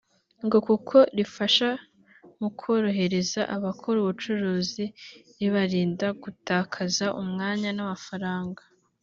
ngo 0.45 0.57
kuko 0.67 0.95
rifasha 1.17 1.69
mu 2.39 2.49
korohereza 2.59 3.41
abakora 3.55 3.97
ubucuruzi 4.01 4.83
ribarinda 5.39 6.07
gutakaza 6.23 7.05
umwanya 7.21 7.69
n’amafaranga 7.73 8.61